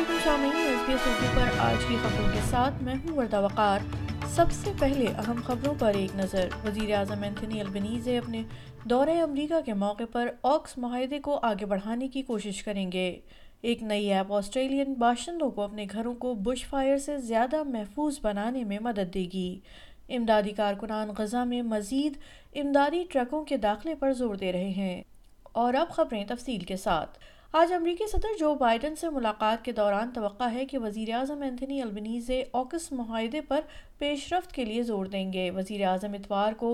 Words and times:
علیکم 0.00 0.96
پر 1.04 1.36
پر 1.36 1.48
آج 1.60 1.84
کی 1.88 1.96
خبروں 2.02 2.10
خبروں 2.10 2.32
کے 2.34 2.40
ساتھ 2.50 2.82
میں 2.82 2.94
ہوں 3.04 3.16
وردہ 3.16 3.40
وقار 3.44 3.80
سب 4.34 4.52
سے 4.52 4.70
پہلے 4.80 5.06
اہم 5.22 5.40
ایک 5.96 6.14
نظر 6.16 6.46
وزیر 6.64 6.92
اعظم 6.96 7.24
اپنے 7.32 9.20
امریکہ 9.22 9.60
کے 9.66 9.74
موقع 9.82 10.04
پر 10.12 10.28
آکس 10.52 10.76
معاہدے 10.84 11.18
کو 11.26 11.38
آگے 11.50 11.66
بڑھانے 11.72 12.08
کی 12.14 12.22
کوشش 12.28 12.62
کریں 12.64 12.84
گے 12.92 13.04
ایک 13.70 13.82
نئی 13.90 14.12
ایپ 14.12 14.32
آسٹریلین 14.38 14.94
باشندوں 14.98 15.50
کو 15.56 15.62
اپنے 15.62 15.86
گھروں 15.92 16.14
کو 16.24 16.32
بش 16.46 16.64
فائر 16.70 16.96
سے 17.06 17.16
زیادہ 17.30 17.62
محفوظ 17.72 18.18
بنانے 18.22 18.62
میں 18.72 18.78
مدد 18.84 19.12
دے 19.14 19.24
گی 19.32 19.50
امدادی 20.16 20.52
کارکنان 20.62 21.10
غزہ 21.18 21.44
میں 21.48 21.60
مزید 21.74 22.16
امدادی 22.62 23.04
ٹرکوں 23.12 23.44
کے 23.52 23.56
داخلے 23.68 23.94
پر 24.00 24.12
زور 24.22 24.34
دے 24.44 24.52
رہے 24.52 24.70
ہیں 24.78 25.02
اور 25.64 25.74
اب 25.82 25.90
خبریں 25.96 26.24
تفصیل 26.28 26.64
کے 26.72 26.76
ساتھ 26.86 27.18
آج 27.58 27.72
امریکی 27.72 28.06
صدر 28.10 28.34
جو 28.38 28.54
بائیڈن 28.54 28.94
سے 28.96 29.08
ملاقات 29.10 29.64
کے 29.64 29.72
دوران 29.76 30.10
توقع 30.14 30.44
ہے 30.52 30.64
کہ 30.70 30.78
وزیر 30.78 31.08
اعظم 31.18 31.40
اینتھنی 31.42 31.80
البنیزے 31.82 32.40
اوکس 32.58 32.90
معاہدے 32.92 33.40
پر 33.48 33.60
پیش 33.98 34.32
رفت 34.32 34.52
کے 34.54 34.64
لیے 34.64 34.82
زور 34.90 35.06
دیں 35.14 35.32
گے 35.32 35.48
وزیر 35.54 35.82
اعظم 35.88 36.12
اتوار 36.18 36.52
کو 36.56 36.72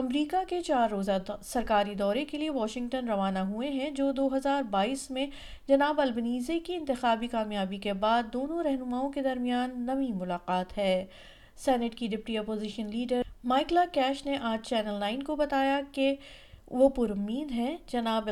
امریکہ 0.00 0.42
کے 0.48 0.60
چار 0.66 0.90
روزہ 0.90 1.12
سرکاری 1.50 1.94
دورے 2.00 2.24
کے 2.30 2.38
لیے 2.38 2.50
واشنگٹن 2.58 3.08
روانہ 3.08 3.38
ہوئے 3.52 3.70
ہیں 3.72 3.90
جو 4.00 4.10
دو 4.16 4.28
ہزار 4.36 4.62
بائیس 4.70 5.10
میں 5.10 5.26
جناب 5.68 6.00
البنیزے 6.00 6.58
کی 6.66 6.74
انتخابی 6.74 7.28
کامیابی 7.38 7.78
کے 7.88 7.92
بعد 8.04 8.32
دونوں 8.32 8.62
رہنماؤں 8.64 9.10
کے 9.12 9.22
درمیان 9.30 9.70
نمی 9.86 10.10
ملاقات 10.20 10.76
ہے 10.78 11.04
سینٹ 11.64 11.94
کی 11.98 12.06
deputy 12.16 12.36
opposition 12.38 12.90
leader 12.96 13.22
Michaelia 13.54 13.84
Cash 13.92 14.24
نے 14.26 14.36
آج 14.50 14.66
چینل 14.68 15.00
نائن 15.00 15.22
کو 15.22 15.36
بتایا 15.36 15.80
کہ 15.92 16.14
وہ 16.70 16.88
امید 17.10 17.50
ہیں 17.52 17.76
جناب 17.90 18.28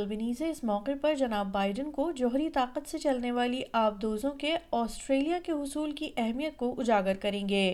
اس 0.49 0.63
موقع 0.65 0.91
پر 1.01 1.15
جناب 1.19 1.47
بائیڈن 1.53 1.91
کو 1.91 2.11
جوہری 2.17 2.49
طاقت 2.55 2.89
سے 2.91 2.99
چلنے 2.99 3.31
والی 3.33 3.61
آبدوزوں 3.83 4.31
کے 4.35 4.47
کے 4.47 4.57
آسٹریلیا 4.77 5.37
حصول 5.49 5.93
کی 5.99 6.11
اہمیت 6.17 6.57
کو 6.57 6.73
اجاگر 6.81 7.15
کریں 7.15 7.49
گے 7.49 7.73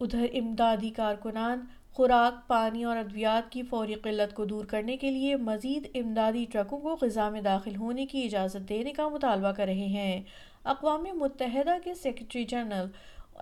ادھر 0.00 0.26
امدادی 0.40 0.90
کارکنان 0.96 1.64
خوراک 2.00 2.34
پانی 2.48 2.84
اور 2.84 2.96
ادویات 2.96 3.50
کی 3.52 3.62
فوری 3.70 3.94
قلت 4.02 4.34
کو 4.34 4.44
دور 4.52 4.64
کرنے 4.72 4.96
کے 4.96 5.10
لیے 5.10 5.36
مزید 5.46 5.88
امدادی 6.00 6.44
ٹرکوں 6.52 6.78
کو 6.80 6.94
غزہ 7.00 7.28
میں 7.32 7.40
داخل 7.42 7.76
ہونے 7.76 8.04
کی 8.12 8.22
اجازت 8.24 8.68
دینے 8.68 8.92
کا 8.96 9.08
مطالبہ 9.14 9.50
کر 9.56 9.66
رہے 9.66 9.86
ہیں 9.96 10.20
اقوام 10.74 11.04
متحدہ 11.20 11.76
کے 11.84 11.94
سیکرٹری 12.02 12.44
جنرل 12.52 12.86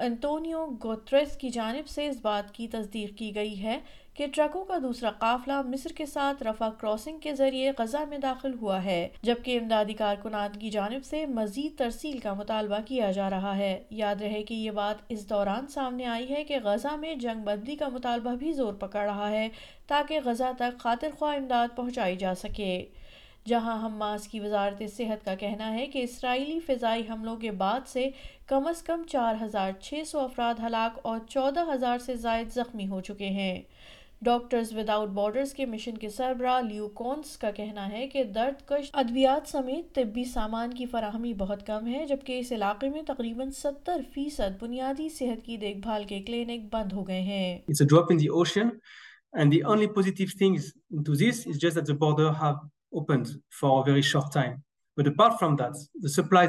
انتونیو 0.05 0.65
گوتریس 0.83 1.37
کی 1.41 1.49
جانب 1.51 1.89
سے 1.89 2.07
اس 2.09 2.17
بات 2.23 2.53
کی 2.55 2.67
تصدیق 2.73 3.17
کی 3.19 3.35
گئی 3.35 3.63
ہے 3.63 3.79
کہ 4.15 4.27
ٹرکوں 4.35 4.65
کا 4.65 4.77
دوسرا 4.83 5.11
قافلہ 5.19 5.61
مصر 5.69 5.93
کے 5.97 6.07
ساتھ 6.07 6.43
رفع 6.43 6.69
کراسنگ 6.81 7.19
کے 7.23 7.35
ذریعے 7.37 7.71
غزہ 7.79 8.05
میں 8.09 8.19
داخل 8.19 8.55
ہوا 8.61 8.83
ہے 8.85 9.07
جبکہ 9.23 9.59
امدادی 9.59 9.93
کارکنان 9.95 10.59
کی 10.59 10.71
جانب 10.71 11.05
سے 11.05 11.25
مزید 11.41 11.79
ترسیل 11.79 12.19
کا 12.23 12.35
مطالبہ 12.35 12.79
کیا 12.87 13.11
جا 13.19 13.29
رہا 13.31 13.57
ہے 13.57 13.79
یاد 14.03 14.23
رہے 14.23 14.43
کہ 14.49 14.55
یہ 14.55 14.71
بات 14.81 15.03
اس 15.13 15.29
دوران 15.31 15.67
سامنے 15.75 16.07
آئی 16.17 16.31
ہے 16.31 16.45
کہ 16.49 16.59
غزہ 16.65 16.97
میں 17.01 17.15
جنگ 17.27 17.45
بندی 17.45 17.77
کا 17.85 17.89
مطالبہ 17.93 18.35
بھی 18.39 18.53
زور 18.63 18.73
پکڑ 18.81 19.05
رہا 19.07 19.31
ہے 19.31 19.49
تاکہ 19.89 20.21
غزہ 20.25 20.53
تک 20.59 20.79
خاطر 20.83 21.11
خواہ 21.19 21.37
امداد 21.37 21.77
پہنچائی 21.77 22.17
جا 22.27 22.35
سکے 22.43 22.75
جہاں 23.49 23.75
حماس 23.87 24.27
کی 24.29 24.39
وزارت 24.41 24.83
صحت 24.97 25.25
کا 25.25 25.35
کہنا 25.41 25.73
ہے 25.75 25.87
کہ 25.93 25.99
اسرائیلی 26.03 26.59
فضائی 26.67 27.03
حملوں 27.11 27.37
کے 27.45 27.51
بعد 27.63 27.87
سے 27.89 28.09
کم 28.49 28.67
از 28.67 28.83
کم 28.83 29.03
چار 29.13 29.43
ہزار 29.43 29.71
چھ 29.83 30.03
سو 30.07 30.19
افراد 30.21 30.61
ہلاک 30.67 30.99
اور 31.11 31.19
چودہ 31.29 31.61
ہزار 31.73 31.99
سے 32.07 32.17
زائد 32.25 32.53
زخمی 32.55 32.87
ہو 32.89 33.01
چکے 33.09 33.29
ہیں 33.39 33.55
ڈاکٹرز 34.29 34.73
ود 34.77 34.91
بارڈرز 35.15 35.53
کے 35.55 35.67
مشن 35.71 35.97
کے 36.03 36.09
سربراہ 36.11 36.61
لیو 36.69 36.89
کونس 37.01 37.37
کا 37.39 37.51
کہنا 37.57 37.89
ہے 37.91 38.07
کہ 38.13 38.23
درد 38.35 38.67
کش 38.69 38.91
ادویات 39.03 39.51
سمیت 39.51 39.95
طبی 39.95 40.25
سامان 40.33 40.73
کی 40.75 40.87
فراہمی 40.93 41.33
بہت 41.45 41.67
کم 41.67 41.87
ہے 41.95 42.05
جبکہ 42.11 42.39
اس 42.39 42.53
علاقے 42.59 42.89
میں 42.95 43.03
تقریباً 43.07 43.51
ستر 43.63 44.01
فیصد 44.15 44.63
بنیادی 44.63 45.09
صحت 45.19 45.45
کی 45.47 45.57
دیکھ 45.67 45.79
بھال 45.87 46.05
کے 46.09 46.21
کلینک 46.27 46.73
بند 46.75 46.93
ہو 46.97 47.07
گئے 47.09 47.21
ہیں 47.33 47.59
It's 47.73 47.85
a 47.87 47.91
drop 47.95 48.13
in 48.17 48.25
the 48.25 48.35
ocean. 48.43 48.79
And 49.39 49.53
the 49.53 49.59
only 49.71 49.87
positive 49.95 50.27
things 50.39 50.67
to 51.07 51.15
this 51.21 51.47
is 51.47 51.57
just 51.63 51.77
at 51.77 51.89
the 51.89 51.93
border 52.07 52.31
have 52.43 52.53
for 53.61 53.87
شائمارٹ 54.11 55.39
from 55.39 55.55
the 55.61 56.07
supply 56.17 56.49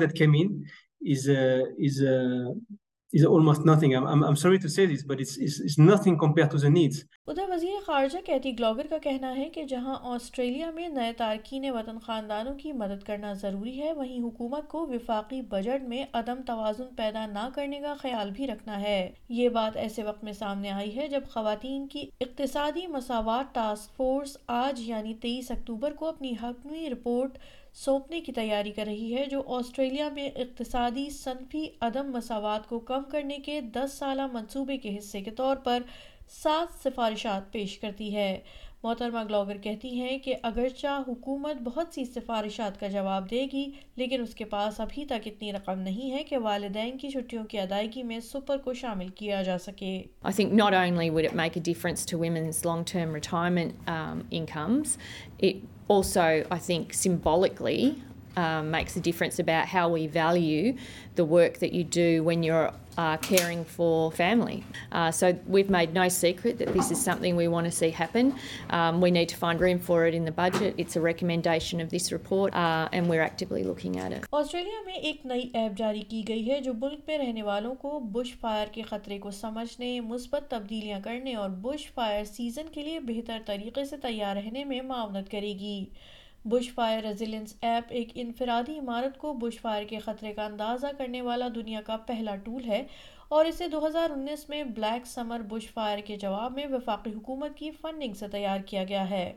is 3.14 3.24
almost 3.24 3.64
nothing. 3.66 3.92
nothing 3.92 3.96
I'm, 3.96 4.06
I'm, 4.08 4.24
I'm 4.24 4.36
sorry 4.36 4.60
to 4.60 4.68
to 4.68 4.70
say 4.70 4.86
this, 4.86 5.02
but 5.04 5.22
it's, 5.22 5.38
it's, 5.38 5.60
it's 5.62 5.76
compared 6.20 6.52
the 6.52 6.70
needs. 6.70 7.04
ادھر 7.30 7.50
وزیر 7.50 7.80
خارجہ 7.86 8.38
گلوگر 8.60 8.86
کا 8.90 8.98
کہنا 9.04 9.36
ہے 9.36 9.48
کہ 9.54 9.64
جہاں 9.70 9.96
Australia 10.14 10.70
میں 10.76 10.88
نئے 10.90 11.12
تارکین 11.18 11.70
وطن 11.76 12.00
خاندانوں 12.06 12.54
کی 12.58 12.72
مدد 12.82 13.04
کرنا 13.08 13.34
ضروری 13.42 13.78
ہے 13.82 13.92
وہیں 14.00 14.22
حکومت 14.24 14.68
کو 14.70 14.86
وفاقی 14.88 15.42
بجٹ 15.54 15.84
میں 15.90 16.04
عدم 16.22 16.42
توازن 16.48 16.94
پیدا 16.98 17.26
نہ 17.34 17.48
کرنے 17.56 17.80
کا 17.82 17.94
خیال 18.02 18.32
بھی 18.36 18.48
رکھنا 18.48 18.80
ہے 18.82 19.00
یہ 19.40 19.50
بات 19.60 19.78
ایسے 19.86 20.04
وقت 20.10 20.24
میں 20.24 20.34
سامنے 20.40 20.72
آئی 20.80 20.96
ہے 20.98 21.08
جب 21.14 21.30
خواتین 21.34 21.88
کی 21.92 22.06
اقتصادی 22.26 22.88
مساوات 22.98 23.54
ٹاسک 23.56 23.96
فورس 23.98 24.38
آج 24.64 24.82
یعنی 24.90 25.14
تیئیس 25.22 25.52
اکتوبر 25.52 25.94
کو 26.00 26.08
اپنی 26.10 26.34
حکمی 26.44 26.90
رپورٹ 26.92 27.38
سونپنے 27.84 28.20
کی 28.26 28.32
تیاری 28.34 28.72
کر 28.76 28.86
رہی 28.88 29.14
ہے 29.16 29.26
جو 29.32 29.42
آسٹریلیا 29.56 30.08
میں 30.14 30.28
اقتصادی 30.44 31.06
صنفی 31.18 31.66
عدم 31.88 32.10
مساوات 32.12 32.68
کو 32.70 32.80
کم 32.92 33.02
کرنے 33.12 33.38
کے 33.46 33.60
دس 33.76 33.98
سالہ 34.00 34.22
منصوبے 34.34 34.78
کے 34.86 34.98
حصے 34.98 35.22
کے 35.22 35.32
طور 35.42 35.56
پر 35.66 35.84
سات 36.42 36.82
سفارشات 36.84 37.52
پیش 37.54 37.78
کرتی 37.80 38.14
ہے 38.16 38.30
محترمہ 38.84 39.24
گلوگر 39.30 39.58
کہتی 39.64 39.94
ہیں 40.00 40.18
کہ 40.24 40.36
اگرچہ 40.50 41.00
حکومت 41.08 41.62
بہت 41.64 41.94
سی 41.96 42.06
سفارشات 42.06 42.80
کا 42.80 42.88
جواب 42.96 43.30
دے 43.32 43.46
گی 43.52 43.68
لیکن 44.02 44.22
اس 44.22 44.34
کے 44.42 44.46
پاس 44.58 44.80
ابھی 44.80 45.06
تک 45.12 45.28
اتنی 45.28 45.54
رقم 45.54 45.80
نہیں 45.90 46.12
ہے 46.18 46.24
کہ 46.30 46.38
والدین 46.50 46.98
کی 46.98 47.10
چھٹیوں 47.12 47.44
کی 47.52 47.60
ادائیگی 47.60 48.04
میں 48.12 48.20
سپر 48.32 48.58
کو 48.66 48.74
شامل 48.82 49.08
کیا 49.22 49.42
جا 49.52 49.58
سکے 49.70 49.94
I 50.32 50.36
think 50.40 50.58
not 50.64 50.80
only 50.82 51.10
would 51.14 51.30
it 51.32 51.38
make 51.46 51.60
a 51.62 51.68
difference 51.72 52.10
to 52.14 52.18
women's 52.28 52.66
long-term 52.70 53.14
retirement 53.22 53.90
um, 54.00 54.28
incomes, 54.42 54.98
it 55.40 55.77
also, 55.88 56.46
I 56.50 56.58
think, 56.58 56.94
symbolically 56.94 58.02
um, 58.36 58.70
makes 58.72 58.96
a 58.96 59.00
difference 59.00 59.40
about 59.40 59.68
how 59.68 59.90
we 59.90 60.08
value 60.08 60.78
the 61.16 61.26
work 61.26 61.60
that 61.60 61.74
you 61.74 61.84
do 61.84 62.24
when 62.24 62.44
you're 62.44 62.72
uh, 62.98 63.18
caring 63.18 63.64
for 63.64 64.12
family. 64.12 64.64
Uh, 64.92 65.12
so 65.12 65.38
we've 65.48 65.70
made 65.70 65.94
no 65.94 66.08
secret 66.10 66.58
that 66.60 66.74
this 66.74 66.92
is 66.92 67.02
something 67.02 67.36
we 67.36 67.48
want 67.48 67.66
to 67.66 67.72
see 67.72 67.90
happen. 67.92 68.36
Um, 68.72 69.00
we 69.02 69.12
need 69.12 69.30
to 69.30 69.38
find 69.38 69.60
room 69.62 69.80
for 69.80 70.06
it 70.08 70.14
in 70.14 70.26
the 70.26 70.32
budget. 70.32 70.76
It's 70.78 70.96
a 70.96 71.02
recommendation 71.02 71.80
of 71.82 71.90
this 71.90 72.12
report 72.12 72.54
uh, 72.56 72.90
and 72.92 73.08
we're 73.10 73.22
actively 73.22 73.64
looking 73.72 74.00
at 74.06 74.12
it. 74.12 74.26
Australia 74.32 74.82
میں 74.86 74.94
ایک 75.08 75.26
نئی 75.26 75.42
app 75.60 75.78
جاری 75.78 76.02
کی 76.10 76.22
گئی 76.28 76.50
ہے 76.50 76.60
جو 76.62 76.74
ملک 76.82 77.00
میں 77.08 77.18
رہنے 77.18 77.44
والوں 77.44 77.76
کو 77.82 77.98
بش 78.12 78.34
فائر 78.42 78.68
کے 78.74 78.82
خطرے 78.90 79.18
کو 79.20 79.32
سمجھنے 79.42 80.00
مثبت 80.14 80.50
تبدیلیاں 80.52 81.00
کرنے 81.04 81.36
اور 81.42 81.50
بش 81.62 81.90
فائر 81.96 82.24
سیزن 82.36 82.70
کے 82.74 82.82
لیے 82.84 83.00
بہتر 83.10 83.40
طریقے 83.46 83.86
سے 83.90 83.98
تیار 84.02 84.36
رہنے 84.36 84.64
میں 84.72 84.82
معاونت 84.88 85.32
کرے 85.32 85.54
گی 85.60 85.84
بش 86.50 86.70
فائر 86.74 87.02
ریزیلنس 87.04 87.54
ایپ 87.68 87.86
ایک 88.00 88.12
انفرادی 88.22 88.78
عمارت 88.80 89.18
کو 89.18 89.34
بش 89.42 89.60
فائر 89.62 89.84
کے 89.90 90.00
خطرے 90.06 90.32
کا 90.34 90.46
اندازہ 90.46 90.88
کرنے 90.98 91.22
والا 91.22 91.48
دنیا 91.56 91.82
کا 91.86 91.98
پہلا 92.08 92.36
ٹول 92.44 92.66
ہے 92.70 92.82
اور 93.38 93.46
اسے 93.46 93.68
دو 93.68 93.86
ہزار 93.88 94.10
انیس 94.16 94.48
میں 94.50 94.64
بلیک 94.76 95.08
سمر 95.08 95.42
بش 95.50 95.70
فائر 95.74 96.00
کے 96.08 96.16
جواب 96.22 96.54
میں 96.60 96.66
وفاقی 96.72 97.14
حکومت 97.16 97.58
کی 97.58 97.72
فنڈنگ 97.82 98.14
سے 98.20 98.28
تیار 98.38 98.60
کیا 98.72 98.84
گیا 98.90 99.10
ہے 99.10 99.28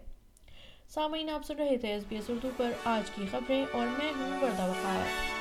سامعین 0.94 1.30
آپ 1.30 1.46
سن 1.46 1.56
رہے 1.58 1.76
تھے 1.80 1.92
ایس 1.92 2.02
بی 2.08 2.16
ایس 2.16 2.30
اردو 2.30 2.50
پر 2.56 2.70
آج 2.96 3.10
کی 3.16 3.26
خبریں 3.32 3.64
اور 3.64 3.86
میں 3.98 4.12
ہوں 4.20 5.39